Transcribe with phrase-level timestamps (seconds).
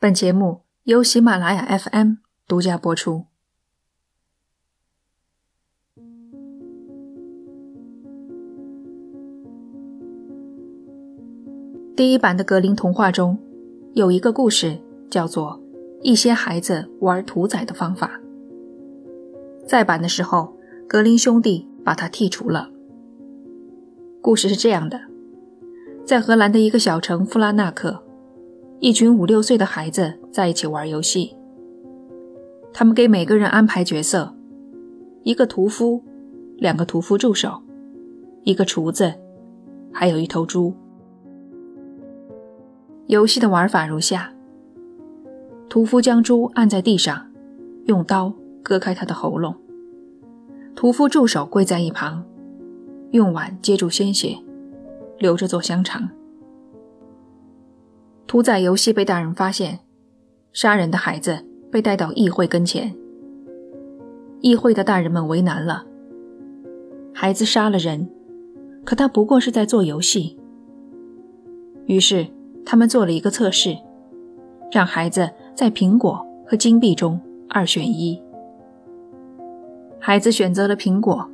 [0.00, 3.24] 本节目由喜马拉雅 FM 独家播出。
[11.96, 13.40] 第一版的格林童话中
[13.94, 14.78] 有一个故事，
[15.10, 15.60] 叫做
[16.04, 18.20] 《一些孩子玩屠宰的方法》。
[19.66, 20.56] 再版的时候，
[20.86, 22.70] 格林兄弟把它剔除了。
[24.22, 25.00] 故事是这样的：
[26.04, 28.04] 在荷兰的一个小城弗拉纳克。
[28.80, 31.34] 一群五六岁的孩子在一起玩游戏。
[32.72, 34.32] 他们给每个人安排角色：
[35.24, 36.00] 一个屠夫，
[36.58, 37.60] 两个屠夫助手，
[38.44, 39.12] 一个厨子，
[39.92, 40.72] 还有一头猪。
[43.08, 44.32] 游戏的玩法如下：
[45.68, 47.26] 屠夫将猪按在地上，
[47.86, 49.52] 用刀割开他的喉咙；
[50.76, 52.24] 屠夫助手跪在一旁，
[53.10, 54.38] 用碗接住鲜血，
[55.18, 56.08] 留着做香肠。
[58.28, 59.78] 屠宰游戏被大人发现，
[60.52, 62.94] 杀人的孩子被带到议会跟前。
[64.42, 65.86] 议会的大人们为难了：
[67.14, 68.06] 孩子杀了人，
[68.84, 70.38] 可他不过是在做游戏。
[71.86, 72.26] 于是
[72.66, 73.74] 他们做了一个测试，
[74.70, 78.22] 让孩子在苹果和金币中二选一。
[79.98, 81.30] 孩子选择了苹果，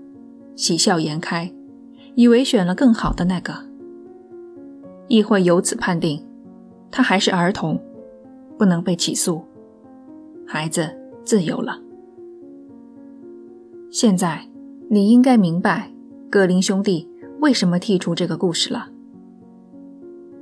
[0.55, 1.53] 喜笑颜开，
[2.15, 3.53] 以为选了更好的那个。
[5.09, 6.25] 议会由此判定。
[6.97, 7.77] 他还是儿童，
[8.57, 9.45] 不能被起诉。
[10.47, 10.89] 孩子
[11.25, 11.77] 自由了。
[13.91, 14.49] 现在
[14.89, 15.93] 你应该明白
[16.31, 18.89] 格林兄弟为什么剔除这个故事了。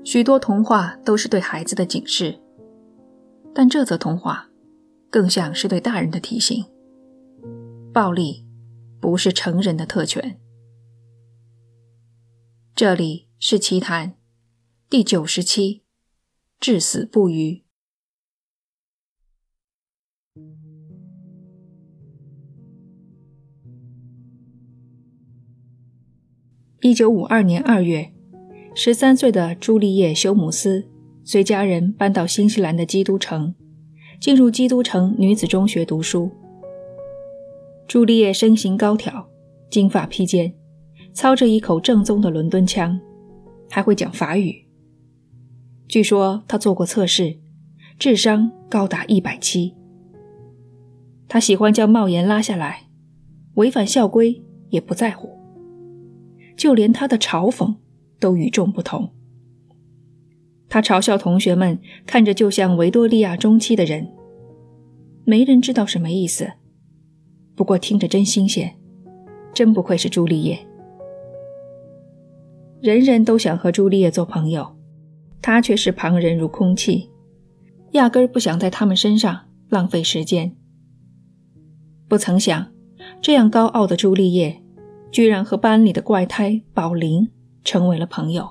[0.05, 2.39] 许多童话都是对孩子的警示，
[3.55, 4.51] 但这则童话
[5.09, 6.63] 更像是对大人的提醒：
[7.95, 8.45] 暴力
[9.01, 10.39] 不是成人的特权。
[12.75, 14.13] 这里是奇谈
[14.91, 15.82] 第九十七。
[16.63, 17.65] 至死不渝。
[26.81, 28.13] 一九五二年二月，
[28.77, 30.89] 十三岁的朱丽叶·休姆斯
[31.25, 33.53] 随家人搬到新西兰的基督城，
[34.21, 36.31] 进入基督城女子中学读书。
[37.89, 39.29] 朱丽叶身形高挑，
[39.69, 40.55] 金发披肩，
[41.13, 43.01] 操着一口正宗的伦敦腔，
[43.69, 44.72] 还会讲法语。
[45.89, 47.39] 据说他做过测试，
[47.99, 49.75] 智商高达一百七。
[51.29, 52.89] 他喜欢将帽檐拉下来，
[53.55, 55.39] 违反校规也不在乎。
[56.57, 57.75] 就连他的嘲讽
[58.21, 59.11] 都与众不同。
[60.69, 64.11] 他嘲笑同学们看着就像维多利亚中期的人，
[65.25, 66.51] 没人知道什么意思。
[67.55, 68.75] 不过听着真新鲜，
[69.53, 70.59] 真不愧是朱丽叶。
[72.81, 74.77] 人人都想和朱丽叶做朋友。
[75.43, 77.11] 他却是旁人如空气，
[77.91, 80.57] 压根儿不想在他们身上浪费时间。
[82.09, 82.73] 不曾想，
[83.21, 84.63] 这样高傲的朱丽叶，
[85.11, 87.29] 居然和班里的怪胎宝林
[87.65, 88.49] 成为了朋友。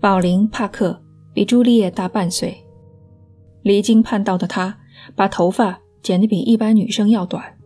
[0.00, 2.64] 宝林·帕克比朱丽叶大半岁，
[3.62, 4.78] 离经叛道的他
[5.14, 7.58] 把头发剪得比一般女生要短，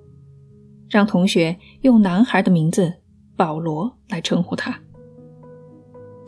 [0.88, 2.94] 让同学用男孩的名字
[3.36, 4.80] 保罗来称呼他。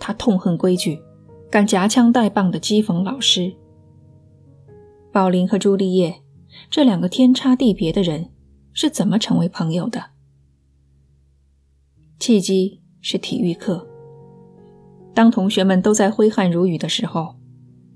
[0.00, 1.00] 他痛恨规矩，
[1.48, 3.54] 敢夹枪带棒的讥讽老师。
[5.12, 6.22] 宝林和朱丽叶
[6.68, 8.30] 这两个天差地别的人
[8.72, 10.02] 是怎么成为朋友的？
[12.18, 13.86] 契机是体育课。
[15.12, 17.36] 当同学们都在挥汗如雨的时候，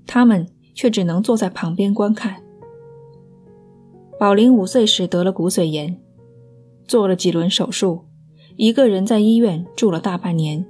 [0.05, 2.43] 他们却只能坐在旁边观看。
[4.19, 6.01] 宝林五岁时得了骨髓炎，
[6.87, 8.05] 做了几轮手术，
[8.57, 10.65] 一个人在医院住了大半年。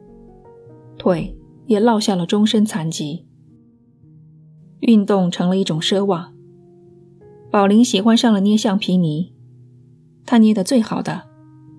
[1.06, 3.28] 腿也落下了终身残疾，
[4.80, 6.34] 运动成了一种奢望。
[7.52, 9.32] 宝林喜欢上了捏橡皮泥，
[10.26, 11.28] 他捏的最好的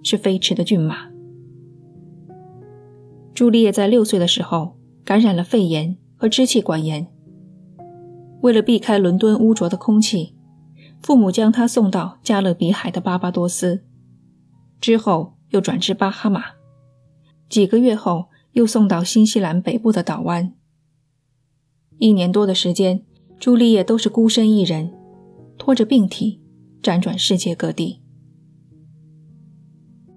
[0.05, 1.09] 是飞驰的骏马。
[3.35, 7.09] 朱丽叶在六岁的时候感染了肺炎和支气管炎，
[8.43, 10.37] 为了避开伦敦污浊的空气，
[11.03, 13.83] 父母将她送到加勒比海的巴巴多斯，
[14.81, 16.45] 之后又转至巴哈马，
[17.49, 18.27] 几个月后。
[18.57, 20.55] 又送到新西兰北部的岛湾。
[21.99, 23.05] 一年多的时间，
[23.39, 24.95] 朱丽叶都是孤身一人，
[25.59, 26.41] 拖着病体
[26.83, 28.01] 辗转世界各地。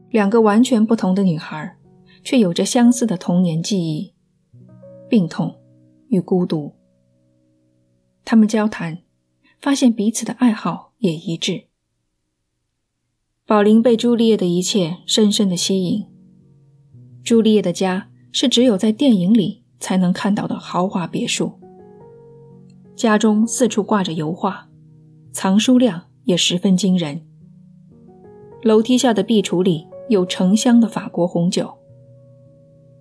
[0.09, 1.77] 两个完全不同的女孩，
[2.24, 4.13] 却有着相似的童年记忆：
[5.09, 5.57] 病痛
[6.07, 6.71] 与孤独。
[8.24, 9.00] 他们交谈，
[9.59, 11.65] 发现彼此的爱好也一致。
[13.45, 16.06] 宝林被朱丽叶的一切深深的吸引。
[17.21, 18.08] 朱丽叶的家。
[18.31, 21.53] 是只有在电影里才能看到的豪华别墅。
[22.95, 24.67] 家中四处挂着油画，
[25.31, 27.21] 藏书量也十分惊人。
[28.61, 31.73] 楼梯下的壁橱里有成箱的法国红酒。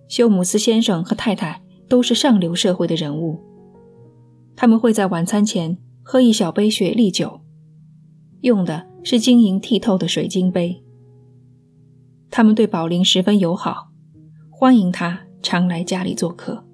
[0.06, 3.40] 休姆斯先生和太太都是上流社会的人物，
[4.54, 7.40] 他们会在晚餐前喝一小杯雪莉酒，
[8.42, 10.82] 用的是晶莹剔透的水晶杯。
[12.30, 13.87] 他们对宝林十分友好，
[14.60, 16.64] 欢迎他常来家里做客。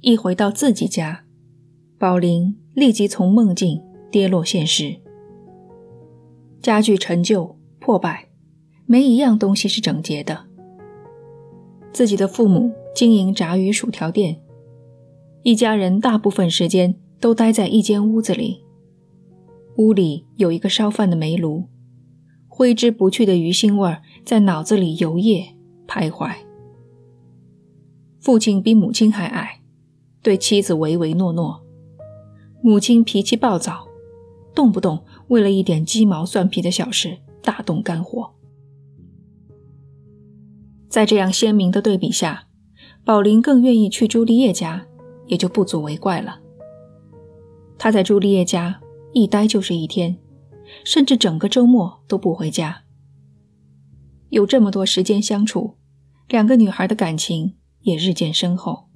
[0.00, 1.24] 一回到自己家，
[1.98, 4.94] 宝林立即从梦境跌落现实。
[6.60, 8.28] 家具陈旧破败，
[8.86, 10.44] 没一样东西是整洁的。
[11.92, 14.40] 自己的父母经营炸鱼薯条店，
[15.42, 18.62] 一家人大部分时间都待在一间屋子里。
[19.78, 21.64] 屋里有一个烧饭的煤炉，
[22.46, 25.56] 挥之不去的鱼腥味在脑子里游曳
[25.92, 26.34] 徘徊。
[28.18, 29.60] 父亲比母亲还矮。
[30.22, 31.60] 对妻子唯唯诺诺，
[32.62, 33.88] 母亲脾气暴躁，
[34.54, 38.30] 动不动为了一点鸡毛蒜皮的小事大动肝火。
[40.88, 42.46] 在这样鲜明的对比下，
[43.04, 44.86] 宝林更愿意去朱丽叶家，
[45.26, 46.40] 也就不足为怪了。
[47.76, 48.80] 他在朱丽叶家
[49.12, 50.16] 一待就是一天，
[50.84, 52.84] 甚至整个周末都不回家。
[54.28, 55.74] 有这么多时间相处，
[56.32, 58.88] 两个女孩的感情也日渐深厚。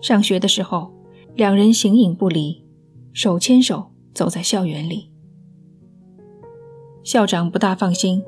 [0.00, 0.92] 上学的时候，
[1.36, 2.66] 两人形影不离，
[3.12, 5.12] 手牵手走在校园里。
[7.04, 8.20] 校长不大放心，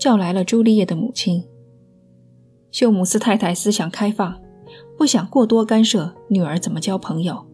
[0.00, 1.44] 叫来了朱丽叶的母亲。
[2.72, 4.42] 休姆斯太太思想开放，
[4.98, 7.46] 不想过多干涉女儿怎么交朋友。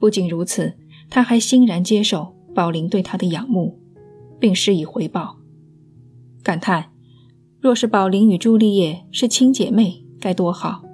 [0.00, 0.76] 不仅如此，
[1.08, 3.78] 他还欣然接受宝林对他的仰慕，
[4.40, 5.36] 并施以回报，
[6.42, 6.90] 感叹：
[7.60, 10.84] 若是宝林与朱丽叶是亲姐妹，该多好。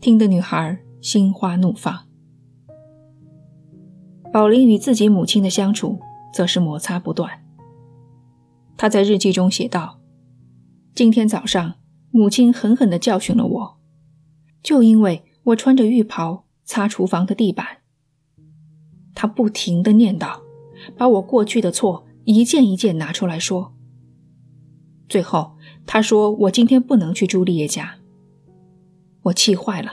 [0.00, 2.06] 听得女孩心花怒放。
[4.32, 5.98] 宝林与自己母亲的相处
[6.32, 7.44] 则是摩擦不断。
[8.76, 9.98] 他在日记中写道
[10.94, 11.74] ：“今天早上，
[12.12, 13.78] 母亲狠狠地教训了我，
[14.62, 17.66] 就因为我穿着浴袍擦厨房的地板。
[19.16, 20.42] 她不停地念叨，
[20.96, 23.74] 把我过去的错一件一件拿出来说。
[25.10, 27.96] 最后，他说我今天不能去朱丽叶家。”
[29.24, 29.92] 我气坏了，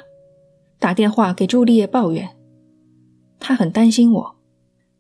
[0.80, 2.38] 打电话给朱丽叶抱怨。
[3.40, 4.36] 他很担心我，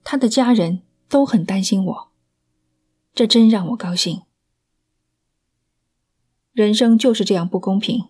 [0.04, 2.12] 他的家人都很担心我。
[3.14, 4.24] 这真让我高兴。
[6.52, 8.10] 人生就是这样不公平。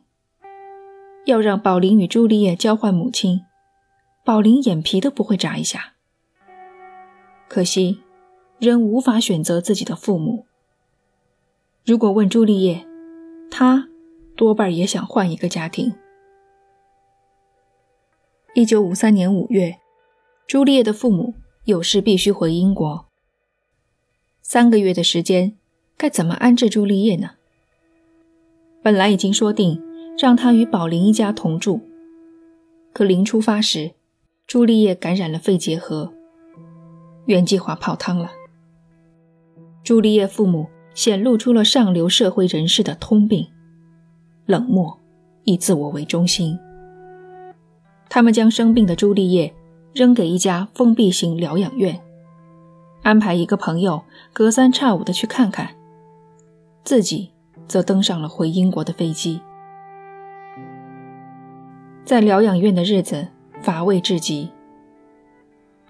[1.26, 3.42] 要让宝林与朱丽叶交换母亲，
[4.26, 5.94] 宝林眼皮都不会眨一下。
[7.48, 8.02] 可惜，
[8.58, 10.47] 人无法选择自己的父母。
[11.88, 12.86] 如果问朱丽叶，
[13.50, 13.88] 她
[14.36, 15.96] 多半也想换一个家庭。
[18.56, 19.78] 一九五三年五月，
[20.46, 23.06] 朱丽叶的父母有事必须回英国。
[24.42, 25.56] 三个月的时间，
[25.96, 27.36] 该怎么安置朱丽叶呢？
[28.84, 29.82] 本来已经说定
[30.18, 31.80] 让她与宝林一家同住，
[32.92, 33.92] 可临出发时，
[34.46, 36.14] 朱丽叶感染了肺结核，
[37.28, 38.32] 原计划泡汤了。
[39.86, 43.48] 朱丽叶父母显露出了上流社会人士的通病：
[44.48, 45.00] 冷漠，
[45.44, 46.58] 以自我为中心。
[48.10, 49.54] 他们将生病的朱丽叶
[49.94, 52.02] 扔给一家封闭型疗养院，
[53.04, 54.02] 安排一个朋友
[54.34, 55.70] 隔三差五的去看看，
[56.84, 57.30] 自己
[57.68, 59.40] 则登上了回英国的飞机。
[62.04, 63.28] 在疗养院的日子
[63.62, 64.50] 乏味至极。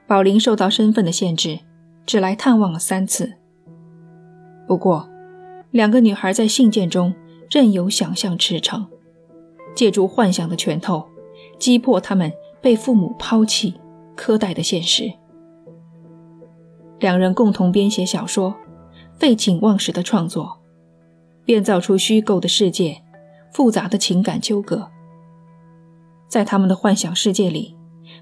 [0.06, 1.60] 宝林受到身份的限制，
[2.06, 3.37] 只来探望了三次。
[4.68, 5.10] 不过，
[5.72, 7.14] 两个女孩在信件中
[7.50, 8.86] 任由想象驰骋，
[9.74, 11.08] 借助幻想的拳头。
[11.60, 12.32] 击破他们
[12.62, 13.74] 被父母抛弃、
[14.16, 15.12] 苛待的现实。
[17.00, 18.56] 两人共同编写小说，
[19.14, 20.60] 废寝忘食的创作，
[21.46, 23.02] 编造出虚构的世界，
[23.54, 24.88] 复杂的情感纠葛。
[26.28, 27.76] 在他们的幻想世界里，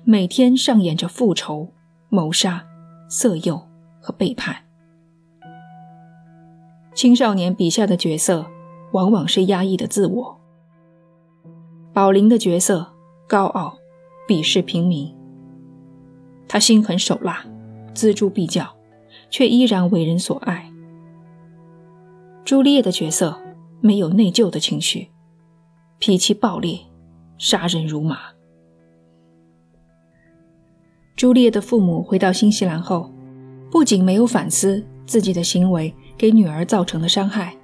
[0.03, 1.69] 每天上演着复仇、
[2.09, 2.65] 谋杀、
[3.09, 3.61] 色诱
[3.99, 4.55] 和背叛。
[6.95, 8.49] 青少年笔下的角色，
[8.93, 10.39] 往往是压抑的自我。
[11.93, 12.91] 宝林的角色。
[13.27, 13.75] 高傲，
[14.27, 15.11] 鄙视平民。
[16.47, 17.43] 他心狠手辣，
[17.95, 18.75] 锱铢必较，
[19.31, 20.71] 却依然为人所爱。
[22.43, 23.41] 朱丽叶的角色
[23.81, 25.09] 没有内疚的情绪，
[25.97, 26.77] 脾气暴烈，
[27.39, 28.19] 杀人如麻。
[31.15, 33.11] 朱丽叶的父母回到新西兰后，
[33.71, 37.55] 不仅没有反思自己的行为给女儿造成的伤害，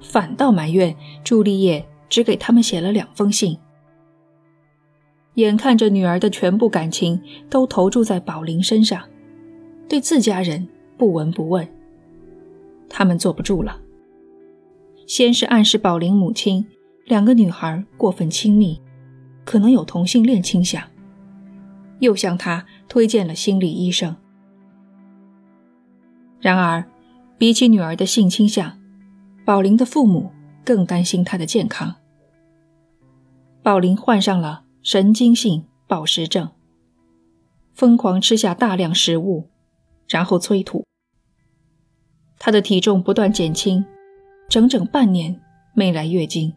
[0.00, 3.58] 反倒埋怨朱丽叶只给他们写了两封信。
[5.34, 9.02] 眼看着女儿的全部感情都投注在宝林身上，
[9.88, 10.66] 对自家人
[10.96, 11.68] 不闻不问，
[12.88, 13.78] 他们坐不住了。
[15.06, 16.66] 先是暗示宝林母亲
[17.04, 18.80] 两个女孩过分亲密，
[19.44, 20.82] 可能有同性恋倾向，
[22.00, 24.16] 又向她推荐了心理医生。
[26.40, 26.82] 然而，
[27.38, 28.78] 比起女儿的性倾向，
[29.44, 30.30] 宝林的父母
[30.64, 31.96] 更担心她的健康。
[33.62, 34.64] 宝林患上了。
[34.82, 36.48] 神经性暴食症，
[37.74, 39.48] 疯狂吃下大量食物，
[40.06, 40.86] 然后催吐。
[42.38, 43.84] 她的体重不断减轻，
[44.48, 45.40] 整整半年
[45.74, 46.54] 没来月经。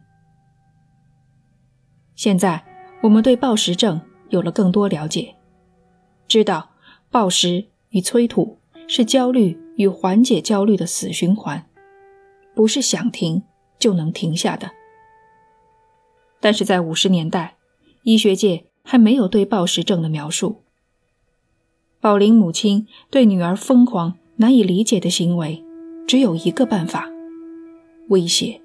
[2.14, 2.64] 现在
[3.02, 5.34] 我们对暴食症有了更多了解，
[6.28, 6.70] 知道
[7.10, 11.66] 暴食与催吐是焦虑与缓解焦虑的死循环，
[12.54, 13.42] 不是想停
[13.78, 14.70] 就能停下的。
[16.38, 17.56] 但是在五十年代。
[18.02, 20.62] 医学界还没有对暴食症的描述。
[22.00, 25.62] 宝林母亲对女儿疯狂、难以理解的行为，
[26.08, 27.10] 只有一个办法：
[28.08, 28.62] 威胁。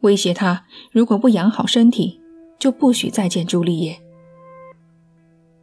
[0.00, 2.18] 威胁她，如果不养好身体，
[2.58, 4.00] 就不许再见朱丽叶。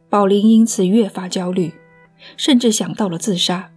[0.08, 1.74] 宝林因此越发焦虑，
[2.36, 3.72] 甚至想到了自杀。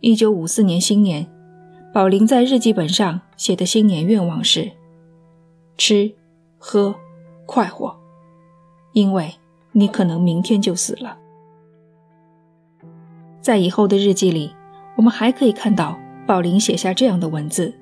[0.00, 1.26] 一九五四年新年，
[1.92, 4.70] 宝林在日记本上写的新年愿望是：
[5.76, 6.12] 吃。
[6.60, 6.94] 喝，
[7.46, 7.96] 快活，
[8.92, 9.34] 因为
[9.72, 11.16] 你可能明天就死了。
[13.40, 14.52] 在以后的日记里，
[14.96, 17.74] 我们还可以看到宝林写下这样的文字：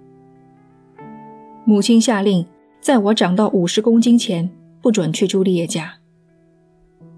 [1.65, 2.47] 母亲下令，
[2.81, 4.51] 在我长到五十公斤前
[4.83, 5.95] 不准去朱丽叶家。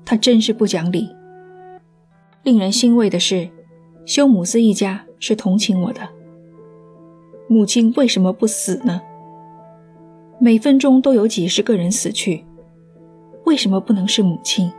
[0.05, 1.15] 他真是不讲理。
[2.45, 3.49] 令人欣慰的是，
[4.09, 6.01] 休姆斯一家是同情我的。
[7.47, 9.03] 母亲为什么不死呢？
[10.39, 12.43] 每分钟都有几十个人死去，
[13.45, 14.73] 为什么不能是母亲，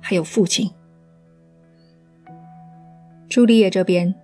[0.00, 0.70] 还有父亲？
[3.28, 4.14] 朱丽叶这边，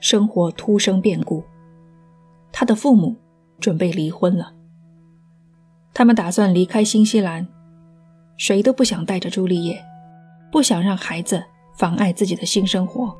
[0.00, 1.44] 生活突生变故，
[2.50, 3.14] 她的父母
[3.60, 4.54] 准备离婚了。
[5.92, 7.46] 他们打算离开新西兰，
[8.38, 9.84] 谁都不想带着朱丽叶，
[10.50, 11.44] 不想让孩子
[11.76, 13.14] 妨碍自己的新生活。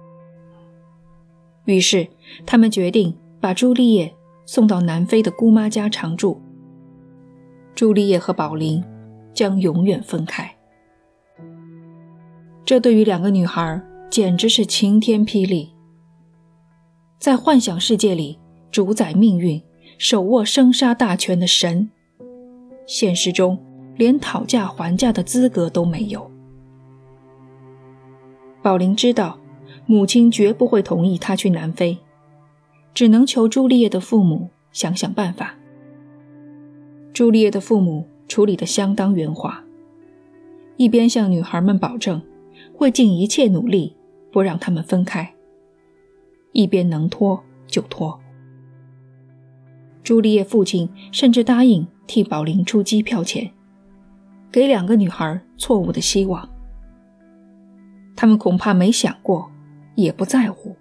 [1.64, 2.06] 于是，
[2.44, 4.14] 他们决定把朱丽叶
[4.46, 6.40] 送到南非的姑妈家常住。
[7.74, 8.84] 朱丽叶和宝林
[9.32, 10.54] 将永远分开，
[12.64, 15.72] 这对于两个女孩简直是晴天霹雳。
[17.18, 18.38] 在幻想世界里
[18.70, 19.60] 主宰命运、
[19.98, 21.90] 手握生杀大权的神，
[22.86, 23.58] 现实中
[23.96, 26.30] 连讨价还价的资格都没有。
[28.62, 29.38] 宝林知道
[29.86, 31.98] 母亲绝不会同意他去南非，
[32.94, 35.54] 只能求朱丽叶的父母想想办法。
[37.12, 39.62] 朱丽叶的父母处理得相当圆滑，
[40.76, 42.20] 一边向女孩们保证
[42.74, 43.94] 会尽一切努力
[44.32, 45.34] 不让他们分开，
[46.52, 48.18] 一边能拖就拖。
[50.02, 53.50] 朱丽叶父亲甚至答应替宝林出机票钱，
[54.50, 56.48] 给两个女孩错误的希望。
[58.16, 59.50] 他们恐怕没想过，
[59.94, 60.76] 也不在乎。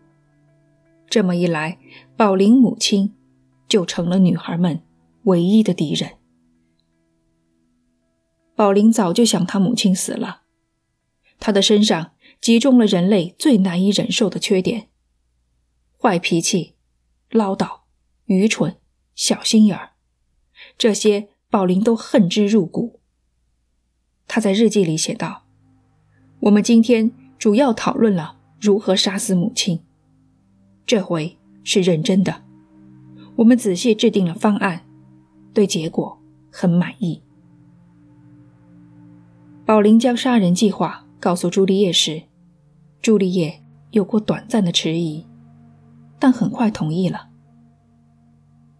[1.09, 1.77] 这么一来，
[2.17, 3.13] 宝林母亲
[3.67, 4.81] 就成了女孩们
[5.23, 6.13] 唯一的敌人。
[8.55, 10.41] 宝林早就想他母亲死了，
[11.39, 14.89] 他的身上集中了人类最难以忍受的缺点：
[15.99, 16.75] 坏脾气、
[17.29, 17.81] 唠叨、
[18.25, 18.77] 愚蠢、
[19.15, 19.91] 小心眼儿，
[20.77, 22.99] 这些宝林都恨之入骨。
[24.27, 25.45] 他在日记里写道
[26.41, 29.81] ：“我们今天主要讨论了如何杀死母亲，
[30.85, 32.43] 这回是认真的。
[33.35, 34.85] 我们仔细制定了方案，
[35.53, 36.17] 对结果
[36.49, 37.21] 很满意。”
[39.67, 42.23] 宝林将杀人计划告诉朱丽叶时，
[43.01, 45.25] 朱丽叶有过短暂的迟疑，
[46.17, 47.27] 但很快同意了。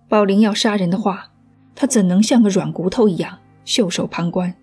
[0.08, 1.34] 宝林要杀人的话，
[1.76, 4.56] 他怎能像个软骨头一样袖手旁观？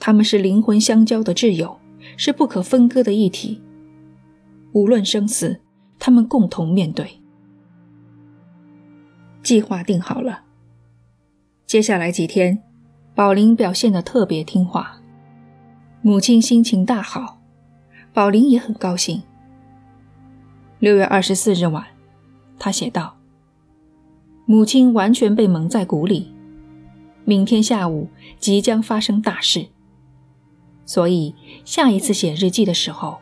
[0.00, 1.78] 他们是灵魂相交的挚友，
[2.16, 3.62] 是不可分割的一体。
[4.78, 5.60] 无论生死，
[5.98, 7.20] 他们共同面对。
[9.42, 10.42] 计划定好了，
[11.66, 12.62] 接下来几天。
[13.12, 15.00] 宝林表现得特别听话，
[16.00, 17.40] 母亲心情大好，
[18.12, 19.20] 宝林也很高兴。
[20.78, 21.84] 六月二十四日晚，
[22.56, 23.16] 他写道
[24.46, 26.32] ：“母亲完全被蒙在鼓里，
[27.24, 28.06] 明天下午
[28.38, 29.66] 即将发生大事，
[30.86, 33.18] 所以下一次写日记的时候，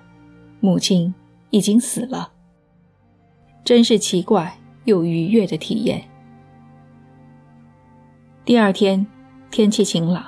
[0.61, 1.15] 母亲
[1.51, 2.33] 已经死了。
[3.65, 6.03] 真是奇怪又愉悦的体验。”
[8.45, 9.07] 第二天。
[9.49, 10.25] 天气晴朗，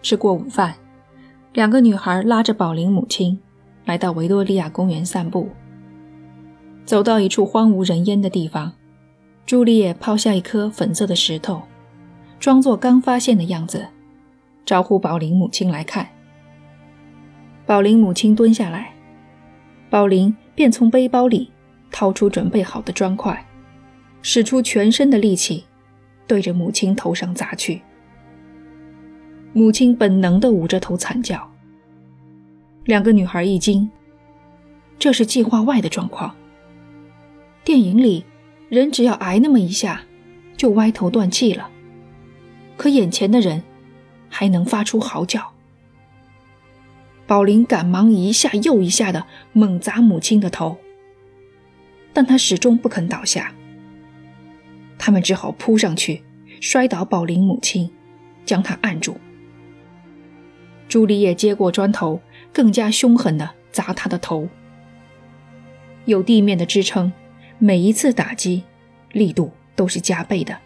[0.00, 0.74] 吃过午饭，
[1.52, 3.38] 两个女孩拉着宝林母亲
[3.84, 5.50] 来到维多利亚公园散步。
[6.86, 8.72] 走到一处荒无人烟的地方，
[9.44, 11.60] 朱丽叶抛下一颗粉色的石头，
[12.38, 13.86] 装作刚发现的样子，
[14.64, 16.08] 招呼宝林母亲来看。
[17.66, 18.93] 宝林母亲蹲下来，
[19.94, 21.48] 宝林便从背包里
[21.92, 23.46] 掏出准备好的砖块，
[24.22, 25.62] 使出全身的力气，
[26.26, 27.80] 对着母亲头上砸去。
[29.52, 31.48] 母亲本能地捂着头惨叫。
[32.86, 33.88] 两个女孩一惊，
[34.98, 36.34] 这是计划外的状况。
[37.62, 38.24] 电影里，
[38.68, 40.02] 人只要挨那么一下，
[40.56, 41.70] 就歪头断气了。
[42.76, 43.62] 可眼前的人，
[44.28, 45.53] 还能发出嚎叫。
[47.26, 50.76] 宝林赶忙一下又一下的猛砸母亲的头，
[52.12, 53.54] 但他始终不肯倒下。
[54.98, 56.22] 他们只好扑上去，
[56.60, 57.90] 摔倒宝林母亲，
[58.44, 59.18] 将她按住。
[60.88, 62.20] 朱丽叶接过砖头，
[62.52, 64.48] 更加凶狠的砸他的头。
[66.04, 67.12] 有地面的支撑，
[67.58, 68.62] 每一次打击
[69.12, 70.56] 力度都是加倍的。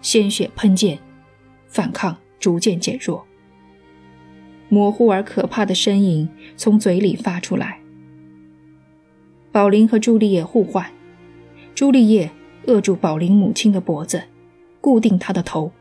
[0.00, 0.98] 鲜血喷溅，
[1.66, 3.26] 反抗逐渐减弱。
[4.68, 7.80] 模糊而可怕的呻吟从嘴里发出来。
[9.50, 10.90] 宝林和朱丽叶互换，
[11.74, 12.30] 朱丽叶
[12.66, 14.22] 扼住宝林母亲的脖子，
[14.80, 15.72] 固定她的头。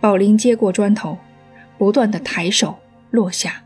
[0.00, 1.18] 宝林接过砖头，
[1.78, 2.76] 不断的抬手
[3.10, 3.64] 落下，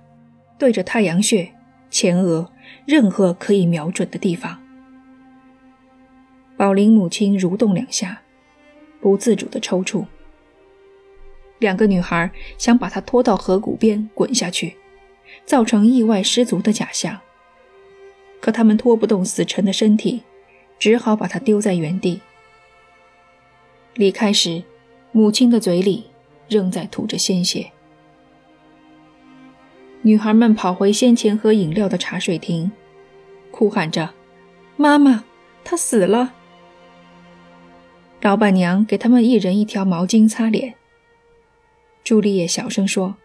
[0.58, 1.50] 对着太阳穴、
[1.88, 2.50] 前额
[2.84, 4.60] 任何可以瞄准的地方。
[6.56, 8.22] 宝林母亲蠕动两下，
[9.00, 10.04] 不自主的抽搐。
[11.58, 14.76] 两个女孩想把她拖到河谷边滚下去，
[15.44, 17.18] 造成意外失足的假象。
[18.40, 20.22] 可他们拖不动死沉的身体，
[20.78, 22.20] 只好把她丢在原地。
[23.94, 24.62] 离开时，
[25.12, 26.06] 母亲的嘴里。
[26.48, 27.72] 仍在吐着鲜血。
[30.02, 32.70] 女孩们跑回先前喝饮料的茶水亭，
[33.50, 34.14] 哭喊着
[34.78, 35.24] ：“妈妈，
[35.64, 36.34] 他死了！”
[38.22, 40.74] 老板娘给他们一人一条毛巾擦脸。
[42.06, 43.16] 朱丽叶小声说：“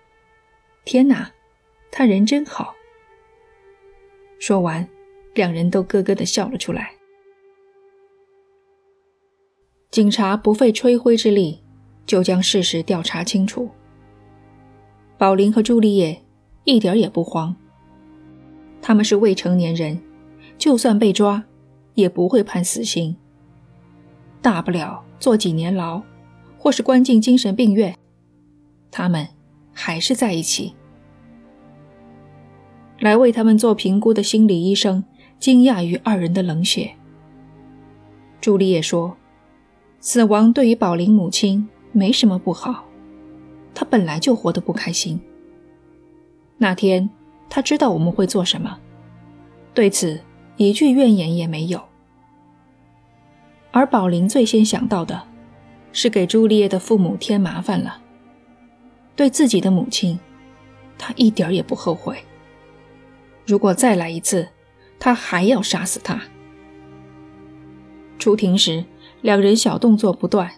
[0.85, 1.31] 天哪，
[1.91, 2.73] 他人真好。”
[4.41, 4.89] 说完，
[5.35, 6.93] 两人都咯咯的笑了出来。
[9.91, 11.61] 警察不费吹灰之力。
[12.07, 13.69] 就将事实调查清楚。
[15.17, 16.21] 宝林和朱丽叶
[16.65, 17.55] 一点也不慌，
[18.81, 20.01] 他们是未成年人，
[20.57, 21.41] 就算被抓，
[21.93, 23.15] 也不会判死刑，
[24.41, 26.01] 大不了坐几年牢，
[26.57, 27.95] 或是关进精神病院。
[28.91, 29.27] 他们
[29.73, 30.75] 还是在一起。
[32.99, 35.03] 来为他们做评估的心理医生
[35.39, 36.91] 惊讶于二人的冷血。
[38.39, 39.17] 朱丽叶说
[39.99, 42.85] ：“死亡对于宝林母亲。”没什么不好，
[43.73, 45.19] 她本来就活得不开心。
[46.57, 47.09] 那天
[47.49, 48.79] 他知道我们会做什么，
[49.73, 50.21] 对此
[50.55, 51.81] 一句怨言也没有。
[53.71, 55.21] 而宝林最先想到的，
[55.91, 58.00] 是给朱丽叶的父母添麻烦了。
[59.15, 60.19] 对自己的母亲，
[60.97, 62.17] 他一点也不后悔。
[63.45, 64.47] 如果再来一次，
[64.99, 66.21] 他还要杀死他。
[68.17, 68.85] 出庭时，
[69.21, 70.51] 两人小动作不断。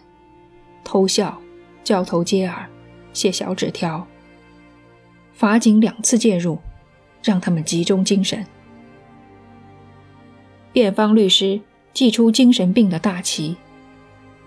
[0.84, 1.40] 偷笑，
[1.82, 2.68] 交头接耳，
[3.12, 4.06] 写小纸条。
[5.32, 6.58] 法警两次介入，
[7.22, 8.46] 让他们集中精神。
[10.72, 11.60] 辩方律师
[11.92, 13.56] 祭出精神病的大旗，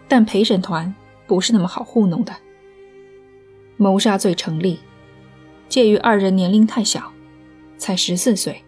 [0.08, 0.94] 但陪审团
[1.26, 2.34] 不是那么好糊弄的。
[3.78, 4.80] 谋杀罪成立，
[5.70, 7.12] 介于二人年龄太小，
[7.78, 8.64] 才十四岁，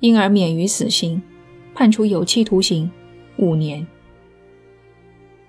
[0.00, 1.22] 因而免于死刑，
[1.74, 2.90] 判处有期徒刑
[3.36, 3.86] 五年。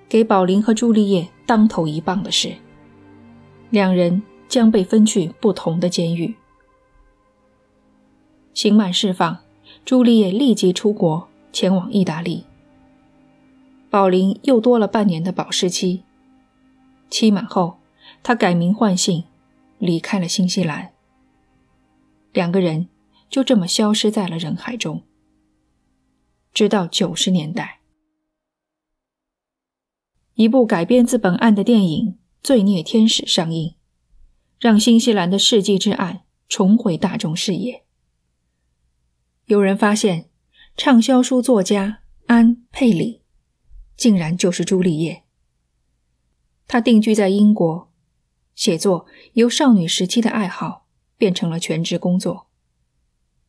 [0.07, 2.53] 给宝林和朱丽叶当头一棒的是，
[3.71, 6.35] 两人将被分去不同的监狱。
[8.53, 9.37] 刑满释放，
[9.83, 12.43] 朱丽叶立即出国前往意大利。
[13.89, 16.03] 宝林又多了半年的保释期。
[17.09, 17.78] 期满后，
[18.21, 19.23] 他改名换姓，
[19.77, 20.93] 离开了新西兰。
[22.31, 22.89] 两个人
[23.29, 25.03] 就这么消失在了人海中，
[26.53, 27.79] 直到九十年代。
[30.35, 33.75] 一部改编自本案的电影《罪孽天使》上映，
[34.59, 37.83] 让新西兰的世纪之案重回大众视野。
[39.45, 40.29] 有人发现，
[40.77, 43.23] 畅销书作家安·佩里
[43.97, 45.23] 竟然就是朱丽叶。
[46.67, 47.88] 她定居在英国，
[48.59, 52.49] 写作由少女时期的爱好变成了全职工作，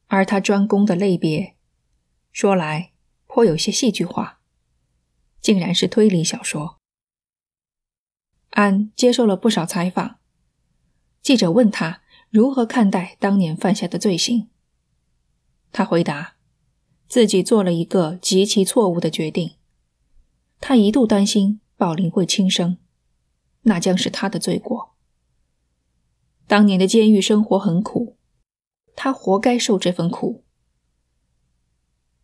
[0.07, 1.57] 而他专攻的类别，
[2.31, 2.93] 说来
[3.27, 4.39] 颇有些戏剧化，
[5.41, 6.79] 竟然是推理小说。
[8.51, 10.21] 安接受了不少采访。
[11.21, 14.49] 记者问他如何看待当年犯下的罪行，
[15.73, 16.37] 他回答
[17.09, 19.57] 自己做了一个极其错误的决定。
[20.61, 22.79] 他一度担心宝林会轻生，
[23.63, 24.95] 那将是他的罪过。
[26.51, 28.17] 当年的监狱生活很苦，
[28.97, 30.43] 他活该受这份苦。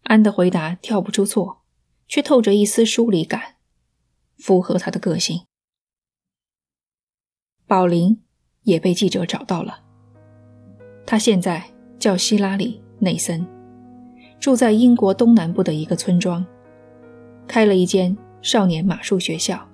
[0.03, 1.63] 安的回答跳不出错，
[2.09, 3.55] 却透着一丝疏离感，
[4.37, 5.43] 符合他的个性。
[7.69, 8.21] 宝林
[8.63, 9.85] 也被记者找到了，
[11.07, 13.47] 他现在叫希拉里·内森，
[14.41, 16.45] 住在英国东南部的一个村庄，
[17.47, 19.69] 开了一间少年马术学校。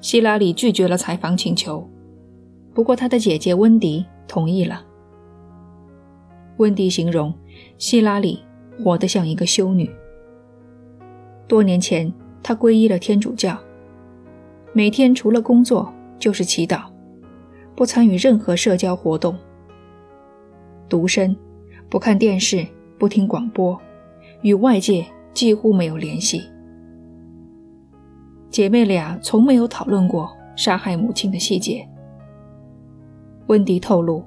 [0.00, 1.88] 希拉里拒绝了采访请求。
[2.76, 4.84] 不过，他的姐姐温迪同意了。
[6.58, 7.32] 温迪形容
[7.78, 8.44] 希拉里
[8.78, 9.90] 活得像一个修女。
[11.48, 12.12] 多年前，
[12.42, 13.58] 她皈依了天主教，
[14.74, 16.82] 每天除了工作就是祈祷，
[17.74, 19.34] 不参与任何社交活动，
[20.86, 21.34] 独身，
[21.88, 22.66] 不看电视，
[22.98, 23.80] 不听广播，
[24.42, 26.42] 与外界几乎没有联系。
[28.50, 31.88] 姐妹俩从没有讨论过杀害母亲的细节。
[33.46, 34.24] 温迪透露，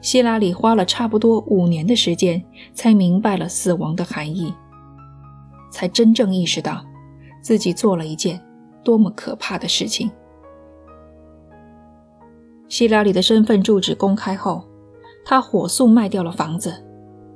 [0.00, 2.42] 希拉里花了差不多五年的时间
[2.74, 4.54] 才明白了死亡的含义，
[5.70, 6.84] 才真正意识到
[7.40, 8.40] 自己做了一件
[8.84, 10.10] 多么可怕的事情。
[12.68, 14.64] 希拉里的身份住址公开后，
[15.24, 16.84] 他火速卖掉了房子，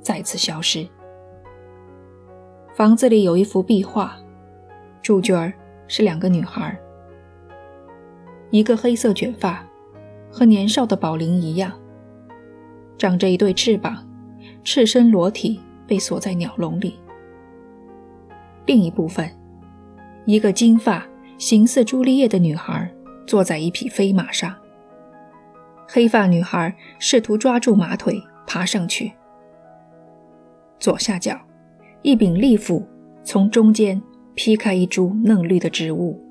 [0.01, 0.87] 再次消失。
[2.73, 4.17] 房子里有一幅壁画，
[5.01, 5.51] 主角
[5.87, 6.79] 是两个女孩，
[8.51, 9.66] 一个黑色卷发。
[10.37, 11.71] 和年少的宝林一样，
[12.95, 14.07] 长着一对翅膀，
[14.63, 16.99] 赤身裸体被锁在鸟笼里。
[18.67, 19.27] 另一部分，
[20.27, 21.03] 一个金发、
[21.39, 22.87] 形似朱丽叶的女孩
[23.25, 24.55] 坐在一匹飞马上。
[25.87, 29.11] 黑发女孩试图抓住马腿爬上去。
[30.79, 31.35] 左下角，
[32.03, 32.87] 一柄利斧
[33.23, 33.99] 从中间
[34.35, 36.21] 劈开一株嫩绿的植物，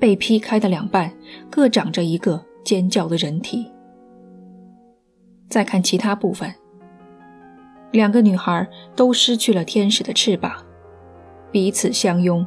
[0.00, 1.12] 被劈开的两半
[1.48, 2.49] 各长着一个。
[2.64, 3.70] 尖叫的人体。
[5.48, 6.54] 再看其他部分，
[7.90, 10.64] 两个女孩都失去了天使的翅膀，
[11.50, 12.46] 彼此相拥，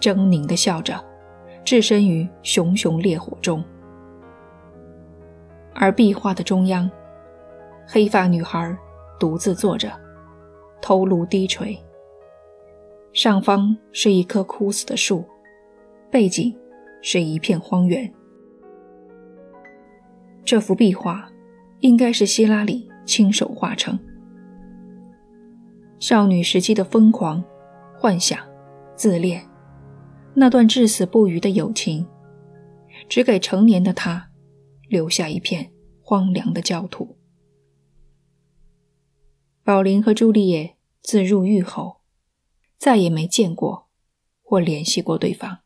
[0.00, 0.98] 狰狞地笑着，
[1.64, 3.62] 置身于熊熊烈火中。
[5.74, 6.90] 而壁画的中央，
[7.86, 8.76] 黑发女孩
[9.20, 9.92] 独自坐着，
[10.80, 11.78] 头颅低垂。
[13.12, 15.24] 上方是一棵枯死的树，
[16.10, 16.56] 背景
[17.02, 18.10] 是一片荒原。
[20.48, 21.30] 这幅壁画
[21.80, 23.98] 应该是希拉里亲手画成。
[26.00, 27.44] 少女时期的疯狂、
[27.98, 28.38] 幻想、
[28.96, 29.46] 自恋，
[30.32, 32.06] 那段至死不渝的友情，
[33.10, 34.30] 只给成年的她
[34.88, 37.18] 留下一片荒凉的焦土。
[39.62, 42.00] 宝林和朱丽叶自入狱后，
[42.78, 43.88] 再也没见过
[44.42, 45.58] 或联系过对方。